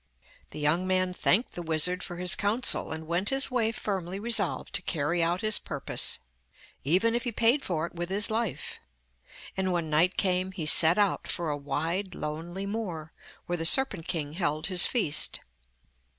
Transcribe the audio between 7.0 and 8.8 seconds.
if he paid for it with his life;